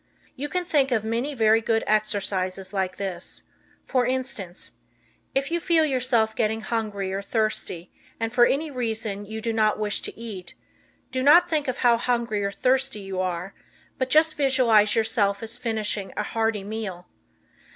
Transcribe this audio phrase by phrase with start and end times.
[0.35, 3.43] You can think of many very good exercises like this.
[3.85, 4.71] For instance,
[5.35, 9.77] if you feel yourself getting hungry or thirsty and for any reason you do not
[9.77, 10.55] wish to eat,
[11.11, 13.53] do not think of how hungry or thirsty you are,
[13.99, 17.05] but just visualize yourself as finishing a hearty meal.